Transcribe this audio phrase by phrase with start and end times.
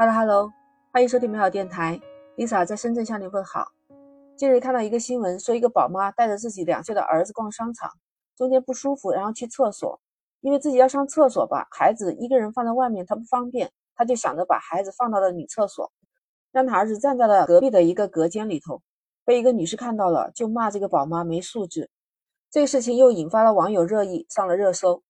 [0.00, 0.52] Hello Hello，
[0.94, 2.00] 欢迎收听美好电台
[2.38, 3.70] ，Lisa 在深圳向你问好。
[4.34, 7.90] 近日看到一个新闻，说一个宝妈带着自己两岁的儿子逛商场，
[8.34, 10.00] 中间不舒服，然后去厕所，
[10.40, 15.92] 因为自己要上厕所吧，孩子一个人放在外面他不方便，他就想着把孩子放到了女厕所，
[16.50, 18.80] 让他儿子站在了隔壁的一个隔间里头，
[19.26, 21.90] 被一个女士看到了，就骂这个宝妈没素质。
[22.50, 25.02] 这个事情又引发了网友热议，上了热搜。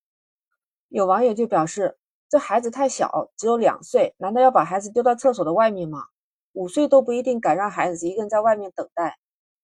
[0.89, 2.00] 有网友就表示。
[2.31, 6.05] 这孩子太小，只有两岁，难道要把孩子丢到厕所的外面吗？
[6.53, 9.19] 五岁都不一定敢让孩子一个人在外面等待。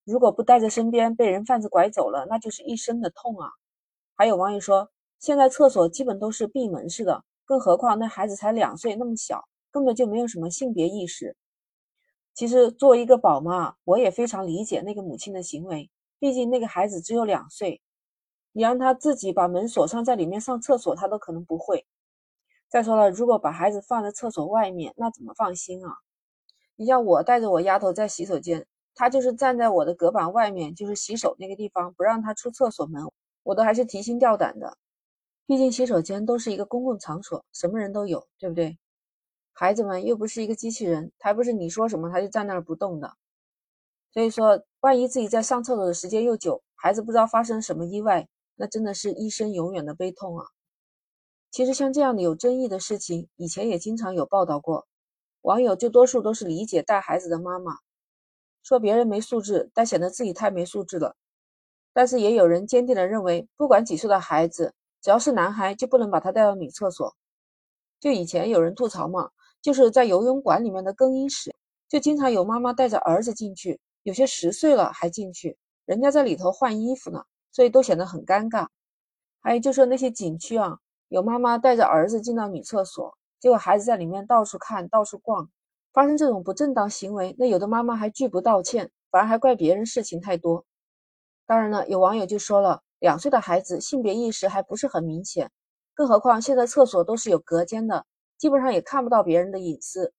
[0.04, 3.50] 如果不带在身边，被人贩子拐走了，那就是一生的痛啊！
[4.16, 11.36] 还有网友说，现在厕所基本都是闭门式的，更何况那孩子才两岁，那么小，根本就没有什么性别意识。
[12.34, 17.80] 其实作为一个宝妈，我也非常理解那个母亲的行为，毕竟那个孩子只有两岁，
[18.50, 21.86] 你让他自己把门锁上，在里面上厕所，他都可能不会。
[22.68, 25.92] 再说了，如果把孩子放在厕所外面，那怎么放心啊？
[26.74, 33.02] 你像我带着我丫头在洗手间，她就是站在我的隔板外面，就是洗手那个地方，不让她出厕所门，
[33.44, 34.76] 我都还是提心吊胆的。
[35.46, 38.78] 毕竟洗手间都是一个公共场所，什么人都有，对不对？
[39.52, 43.14] 孩子们又不是一个机器人，还不是你说什么他就站那儿不动的。
[44.12, 50.46] 所以说，万一自己在上厕所的时间又久，孩子不知道发生什么意外，那真的是一生永远的悲痛啊！
[51.56, 54.86] 其实像这样的有争议的事情，以前也经常有报道过。
[55.40, 57.78] 网友就多数都是理解带孩子的妈妈，
[58.62, 61.16] 说别人没素质，但显得自己太没素质了。
[61.94, 67.16] 但是也有人坚定的认为，不管几岁的孩子，只要是男孩，就不能把他带到女厕所。
[68.00, 69.30] 就以前有人吐槽嘛，
[69.62, 71.56] 就是在游泳馆里面的更衣室，
[71.88, 78.68] 就经常有妈妈带着儿子进去，有些十岁了还进去，人家在里头换衣服呢，所以都显得很尴尬。
[79.40, 80.80] 还有就是那些景区啊。
[81.08, 85.48] 有妈妈带着儿子进到女厕所，结果孩子在里面到处看、到处逛，
[85.92, 90.64] 发生这种不正当行为，那有的妈妈还拒不道歉，反而还怪别人事情太多。
[91.46, 95.52] 当然了，有网友就说了，两岁的孩子性别意识还不是很明显，
[95.94, 98.04] 更何况现在厕所都是有隔间的，
[98.36, 100.12] 基本上也看不到别人的隐私。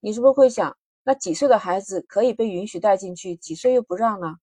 [0.00, 4.36] 你是不是会想，那几岁的孩子可以被允许带进去，几岁又不让呢？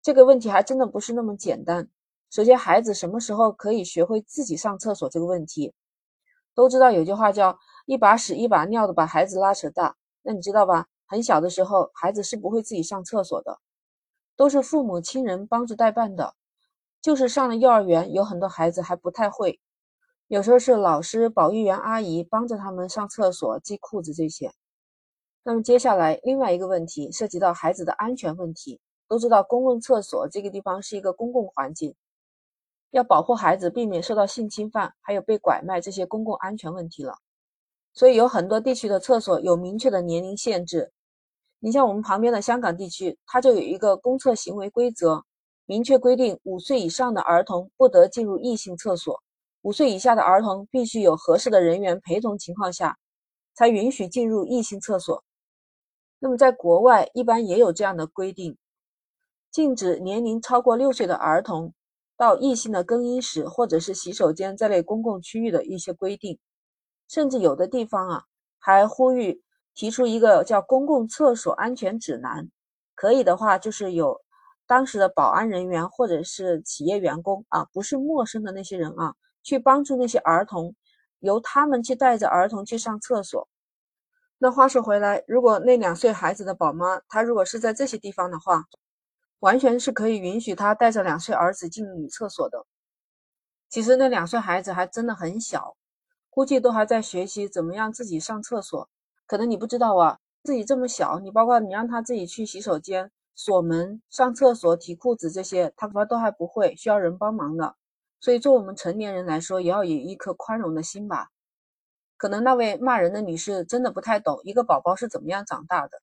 [0.00, 1.90] 这个问题还真的不是那么简单。
[2.30, 5.74] 首先，孩子什么时候可以学会自己上厕所这个问题，
[6.54, 9.96] 都知道有句话叫“一把屎一把尿的把孩子拉扯大”。
[10.22, 10.86] 那你知道吧？
[11.06, 13.58] 很小的时候，孩子是不会自己上厕所的，
[14.36, 16.34] 都是父母亲人帮着代办的。
[17.02, 19.58] 就是上了幼儿园，有很多孩子还不太会，
[20.28, 24.52] 有时候是老师、保育员阿姨帮着他们上厕所、系裤子这些。
[25.42, 28.80] 那么接下来，另外一个问题涉及到孩子的安全问题。
[29.08, 31.96] 都知道，公共厕所这个地方是一个公共环境。
[32.90, 37.14] 要保护孩子，避免受到性侵犯，还有被拐卖这些公共安全问题了。
[37.92, 40.92] 所以有很多地区的厕所有明确的年龄限制。
[41.58, 45.24] 你像我们旁边的香港地区，它就有一个公厕行为规则，
[45.66, 49.22] 明确规定五岁以上的儿童不得进入异性厕所，
[49.62, 52.96] 五岁以下的儿童必须有合适的人员陪同情况下，
[53.54, 55.22] 才允许进入异性厕所。
[56.18, 58.56] 那么在国外一般也有这样的规定，
[59.50, 61.72] 禁止年龄超过六岁的儿童。
[62.20, 66.38] 到异性的更衣室或者是洗手间这类公共区域的一些规定，
[67.08, 68.24] 甚至有的地方啊
[68.58, 69.42] 还呼吁
[69.74, 72.50] 提出一个叫公共厕所安全指南，
[72.94, 74.20] 可以的话就是有
[74.66, 80.74] 当时的保安人员或者是企业员工啊，不是陌生的那些人啊，去帮助那些儿童，
[81.20, 83.48] 由他们去带着儿童去上厕所。
[84.36, 88.64] 那话说回来，如果那两岁孩子的宝妈，她如果是在这些地方的话，
[89.40, 92.64] 完全是可以允许他带着两岁儿子进女厕所的。
[93.68, 95.76] 其实那两岁孩子还真的很小，
[96.28, 98.88] 估计都还在学习怎么样自己上厕所。
[99.26, 107.76] 可能你不知道啊，自己这么小，你包括你让他自己去洗手间锁门、上厕所、提裤子这些，他可能都还不会，需要人帮忙的。
[108.20, 111.28] 所以，做我们成年人来说，也要有一颗宽容的心吧。
[112.16, 116.02] 可能那位骂人的女士真的不太懂一个宝宝是怎么样长大的。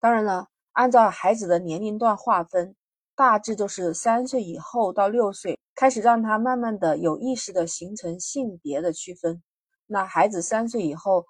[0.00, 0.48] 当然了。
[0.78, 2.76] 按照孩子的年龄段划分，
[3.16, 9.42] 大致就是三岁以后到六岁开始，让他慢慢的有意识的形成性别的区分。
[9.86, 11.26] 那孩子三岁以后，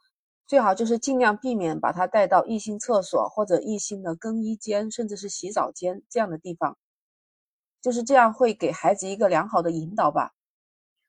[0.46, 6.76] 最好就是尽量避免把他带到异性厕所或者异性的更衣间，甚至是洗澡间这样的地方。
[7.80, 10.32] 就是这样会给孩子一个良好的引导吧。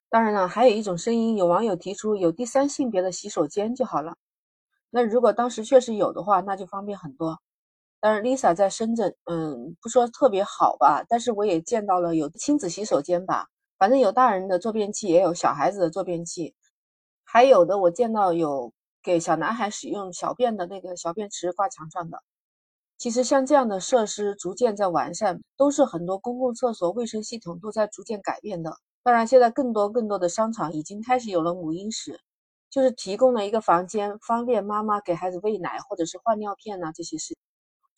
[0.10, 4.16] 当然了，还有一种声音，有网友提出有第三性别的洗手间就好了。
[4.92, 7.42] 那如果当时确实有的话，那就方便很多。
[8.01, 13.48] 但是 Lisa 在深圳，嗯，不说特别好吧，但是我也见到了有亲子洗手间吧，
[13.78, 16.56] 反正有大人的坐便器，也有小孩子的坐便器，
[17.24, 18.74] 还有的我见到有
[19.04, 22.22] 给小男孩使用小便的那个小便池挂墙上的。
[22.98, 28.74] 其实像这样的设施逐渐在完善，都是很多公共厕所卫生系统都在逐渐改变的。
[29.04, 32.19] 当然，现在更多更多的商场已经开始有了母婴室，
[32.69, 37.38] 就是提供了一个房间，方便妈妈给孩子喂奶或者是换尿片呐这些事。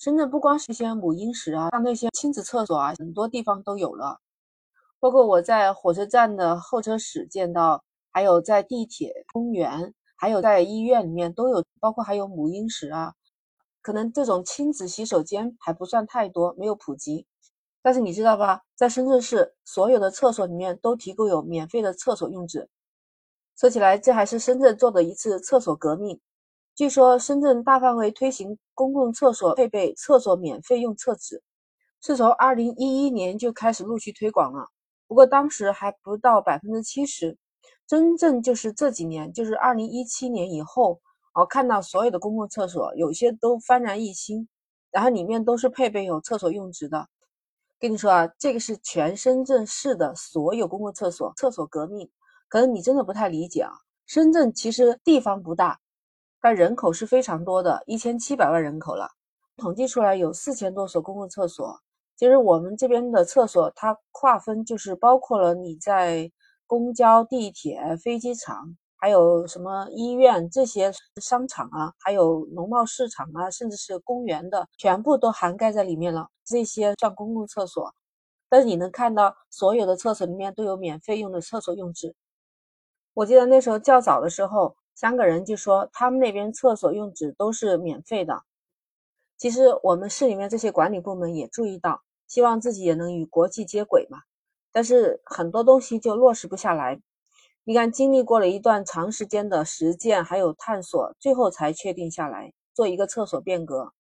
[0.02, 4.20] 深圳不光是一些母婴室啊，像那些亲子厕所啊，很多地方都有了。
[5.00, 13.14] 包括我在火车站的候车室见到，还有在地铁、公园，还有在医院里面都有，包括还有母婴室啊。
[13.84, 17.28] 可能这种亲子洗手间还不算太多，没有普及。
[17.84, 22.68] 但是你知道吧，在深圳市所有的厕所里面都提供有免费的厕所用纸。
[23.56, 26.20] 说起来，这还是深圳做的一次厕所革命。
[26.76, 31.44] 据说深圳大范围推行公共厕所配备厕所免费用厕纸，
[32.02, 34.68] 是从二零一一年就开始陆续推广了。
[35.08, 37.38] 不过当时还不到百分之七十，
[37.86, 41.00] 真正就是这几年，就是二零一七年以后。
[41.34, 44.50] 我看到所有的公共厕所，有些都幡然一新，
[44.92, 47.08] 然后里面都是配备有厕所用纸的。
[47.80, 52.12] 跟你说啊，这个是全深圳市的所有公共厕所厕所革命。
[52.50, 53.72] 可能你真的不太理解啊。
[54.08, 55.80] 深圳其实地方不大，
[56.42, 59.10] 但人口是非常多的，一千七百万人口了。
[59.58, 61.80] 统计出来有四千多所公共厕所。
[62.18, 66.32] 其实我们这边的厕所，它划分就是包括了你在
[66.68, 68.76] 公交、地铁、飞机场。
[69.04, 76.28] 还有什么医院这些商场啊，还有农贸市场啊，甚至是公园的，全部都涵盖在里面了。
[76.46, 77.92] 这些算公共厕所，
[78.48, 82.14] 但是你能看到所有的厕所里面都有免费用的厕所用纸。
[83.16, 88.44] 我记得那时候较早的时候，香港人就说他们那边厕所用纸都是免费的。
[89.38, 94.20] 其实我们市里面这些管理部门也注意到，希望自己也能与国际接轨嘛，
[94.72, 97.02] 但是很多东西就落实不下来。
[97.64, 103.94] 你看，经历过了一段长时间的实践，还有探索，最后才确定下来做一个厕所变革。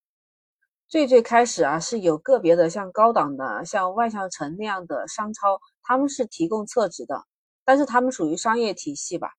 [0.88, 7.26] 最最开始啊，是有个别的像高档的，像万象城那样的商超，他们是提供厕纸的，
[7.64, 9.30] 但是他们属于商业体系吧。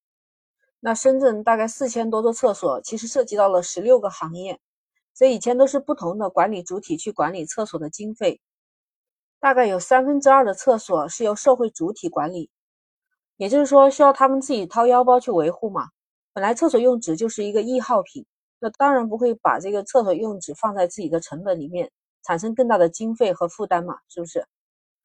[0.84, 4.58] 那深圳大概四千多座厕所，其实涉及到了十六个行业，
[5.14, 8.40] 所以以前都是不同的管理主体去管理厕所的经费，
[9.38, 12.50] 大概有三分之二的厕所是由社会主体管理。
[13.36, 15.88] 也就是说，需要他们自己掏腰包去维护嘛。
[16.32, 18.26] 本来厕所用纸就是一个易耗品，
[18.58, 21.92] 那当然不会把这个厕所用纸放在自己的成本里面，
[22.24, 24.44] 产生更大的经费和负担嘛，是不是？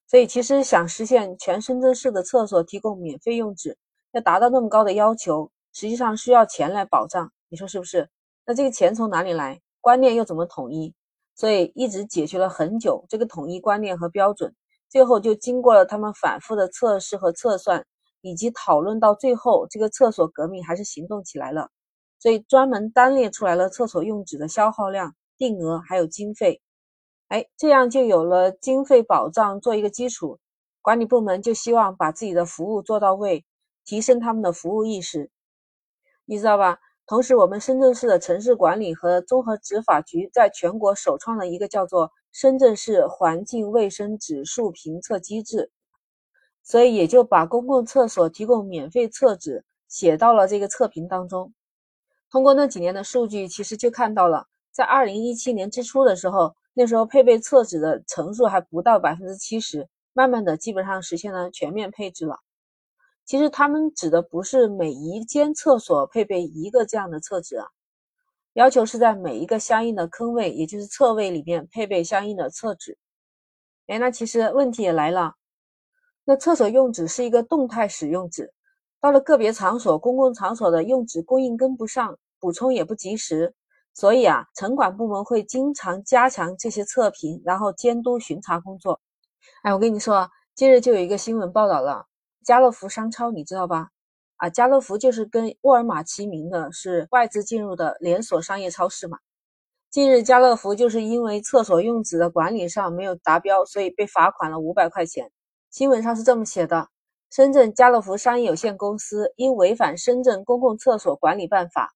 [0.08, 3.78] 所以其实想实现全深圳市的厕所提供免费用纸，
[4.14, 8.10] 要达到那么高的要求，实际上需要钱来保障，你说是不是？
[8.48, 9.62] 那这个钱从哪里来？
[9.80, 10.96] 观念又怎么统一？
[11.36, 14.56] 所以一直解决了很久这个统一观念和标准，
[14.90, 17.86] 最后就经过了他们反复的测试和测算。
[18.22, 21.70] 以及讨论到最后，这个厕所革命还是行动起来了，
[22.20, 26.60] 所以专门单列出来了厕所用纸的消耗量、定额还有经费，
[27.28, 30.40] 哎，这样就有了经费保障做一个基础，
[30.82, 33.46] 管理部门就希望把自己的服务做到位，
[33.86, 35.30] 提升他们的服务意识，
[36.30, 36.78] 你知道吧？
[37.06, 45.72] 同时，我们深圳市的城市管理和综合执法局在全国首创了一个叫做深圳市环境卫生指数评测机制。
[46.64, 51.54] 所以也就把公共厕所提供免费厕纸写到了这个测评当中。
[52.30, 62.40] 通过那几年的数据，其实就看到了，在二零一七年之初的时候，那时候配备厕纸的层数还不到百分之七十，慢慢的基本上实现了全面配置了。
[63.28, 67.68] 其实他们指的不是每一间厕所配备一个这样的厕纸啊，
[68.54, 72.98] 要求是在每一个相应的坑位，也就是厕位里面配备相应的厕纸。
[73.88, 75.34] 哎，那其实问题也来了。
[76.24, 78.54] 那厕所用纸是一个动态使用纸，
[79.02, 83.54] 到了个别场所、公共场所的用纸供应跟不上，补充也不及时，
[83.94, 89.02] 所以啊，城管部门会经常加强这些测评，然后监督巡查工作。
[89.64, 92.07] 哎，我跟你说，今日就有一个新闻报道了，
[92.48, 93.90] 家乐福商超，你知道吧？
[94.38, 99.18] 啊，家乐福就是跟沃尔玛齐名的，是外资进入的连锁商业超市嘛。
[99.90, 105.30] 近日，家乐福就是因为厕所用纸的管理上没有达标，所以被罚款了五百块钱。
[105.72, 106.88] 新闻上是这么写的：
[107.30, 111.88] 深圳家乐福商业有限公司因违反《深圳公共厕所管理办法》，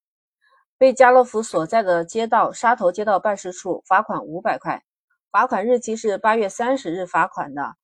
[0.78, 4.84] 被家乐福所在的街道沙头街道办事处罚款五百块。
[5.32, 7.76] 罚款日期是八月三十日罚款的。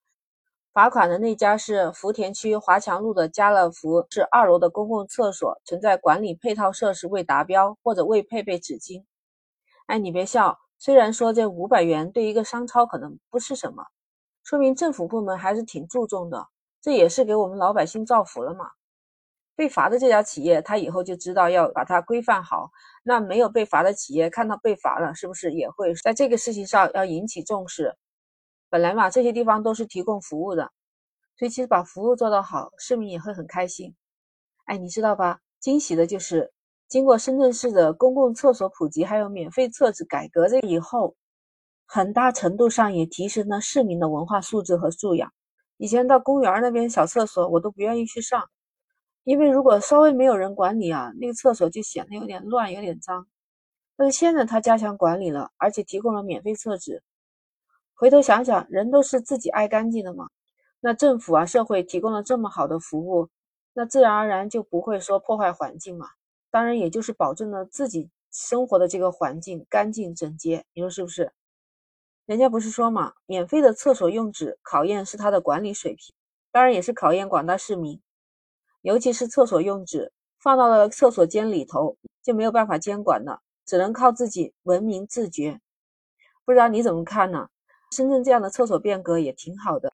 [0.77, 9.03] 罚款的那家是福田区华强路的家乐福，是二楼的公共厕所存在管理配套设施未达标或者未配备纸巾。
[9.87, 13.85] 哎，你别笑，虽然说这五百元对一个商超可能不是什么。
[14.43, 16.45] 说明政府部门还是挺注重的，
[16.79, 18.69] 这也是给我们老百姓造福了嘛。
[19.55, 22.69] 被罚的这家企业，他以后就知道要把它规范好。
[23.01, 27.97] 那没有被罚的企业看到被罚了，是不是也会在这个事情上要引起重视？
[28.69, 30.71] 本来嘛，这些地方都是提供服务的，
[31.37, 33.95] 所以其实把服务做得好，市民也会很开心。
[34.65, 35.39] 哎，你知道吧？
[35.59, 36.51] 惊喜的就是，
[36.87, 41.15] 经过深圳市的公共厕所普及，还有免费厕纸改革这以后，
[41.85, 45.31] 很大程度上也提升了市民的文化素质和素养。
[45.77, 48.49] 以前到公园那边小厕所，我都不愿意去上，
[49.23, 53.27] 因为如果稍微没有人管理啊，那个厕所就显得有点乱，有点脏。
[53.95, 57.01] 但是现在他加强管理了，而且提供了免费厕纸。
[57.99, 60.27] 回头想想，人都是自己爱干净的嘛。
[60.79, 63.27] 那政府啊，社会提供了这么好的服务。
[63.73, 66.09] 那自然而然就不会说破坏环境嘛，
[66.51, 71.31] 当然也就是保证了自己生活的这个环境干净整洁，你说是不是？
[72.27, 76.13] 人家不是说嘛，免费的厕所用纸考验是它的管理水平，
[76.51, 77.99] 当然也是考验广大市民，
[78.81, 85.61] 尤其是厕所用纸放到了厕所间里头就没有办法监管了，只能靠自己文明自觉。
[86.45, 87.49] 不知道你怎么看呢？
[87.91, 89.93] 深圳这样的厕所变革也挺好的。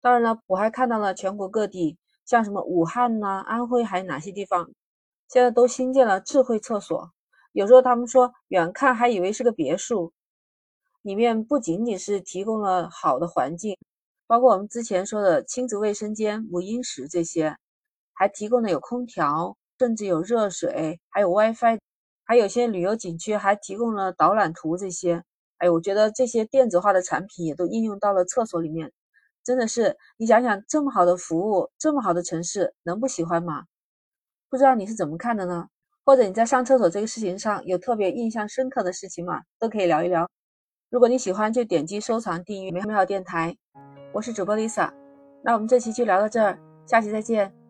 [0.00, 1.98] 当然了，我还看到了全国各地。
[2.24, 4.68] 像什么武汉呐、安徽还有哪些地方，
[5.28, 7.12] 现在都新建了智慧厕所。
[7.52, 10.12] 有时候他们说远看还以为是个别墅，
[11.02, 13.78] 里面不仅仅是提供了好的环境，
[14.26, 17.56] 包括我们之前说的亲子卫生间、母婴室这些，
[18.12, 21.78] 还提供的有空调，甚至有热水，还有 WiFi，
[22.24, 25.22] 还有些旅游景区还提供了导览图这些。
[25.58, 28.92] 哎，我觉得这些电子化的产品也都应用到了厕所里面。
[29.44, 33.64] 真的是，你想想，这么好的服务，这么好的城市，能不喜欢吗？
[34.50, 35.68] 不知道你是怎么看的呢？
[36.04, 39.42] 或者你在上厕所这个事情上有特别印象深刻的事情吗？
[39.58, 40.28] 都可以聊一聊。
[40.90, 43.56] 如果你喜欢，就点击收藏、订阅美好电台。
[44.12, 44.92] 我是主播 Lisa，
[45.42, 47.65] 那我们这期就聊到这儿，下期再见。